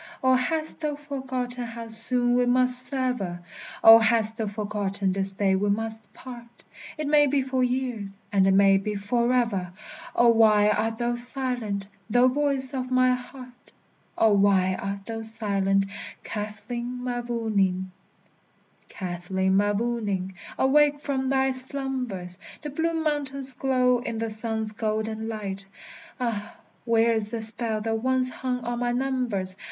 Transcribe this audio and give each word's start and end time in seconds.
Oh, 0.23 0.33
hast 0.33 0.79
thou 0.79 0.95
forgotten 0.95 1.61
how 1.63 1.87
soon 1.89 2.33
we 2.35 2.47
must 2.47 2.87
sever? 2.87 3.41
Oh! 3.83 3.99
hast 3.99 4.37
thou 4.37 4.47
forgotten 4.47 5.11
this 5.13 5.33
day 5.33 5.55
we 5.55 5.69
must 5.69 6.11
part? 6.11 6.63
It 6.97 7.05
may 7.05 7.27
be 7.27 7.43
for 7.43 7.63
years, 7.63 8.17
and 8.31 8.47
it 8.47 8.53
may 8.55 8.79
be 8.79 8.95
forever! 8.95 9.71
Oh, 10.15 10.29
why 10.29 10.69
art 10.69 10.97
thou 10.97 11.13
silent, 11.13 11.87
thou 12.09 12.27
voice 12.27 12.73
of 12.73 12.89
my 12.89 13.11
heart? 13.13 13.73
Oh! 14.17 14.33
why 14.33 14.73
art 14.73 15.05
thou 15.05 15.21
silent, 15.21 15.85
Kathleen 16.23 17.03
Mavourneen? 17.03 17.91
Kathleen 18.89 19.55
Mavourneen, 19.55 20.33
awake 20.57 20.99
from 20.99 21.29
thy 21.29 21.51
slumbers! 21.51 22.39
The 22.63 22.71
blue 22.71 22.95
mountains 22.95 23.53
glow 23.53 23.99
in 23.99 24.17
the 24.17 24.31
sun's 24.31 24.71
golden 24.71 25.27
light; 25.29 25.67
Ah, 26.19 26.55
where 26.85 27.13
is 27.13 27.29
the 27.29 27.39
spell 27.39 27.81
that 27.81 27.99
once 28.01 28.31
hung 28.31 28.61
on 28.65 28.79
my 28.79 28.93
numbers? 28.93 29.55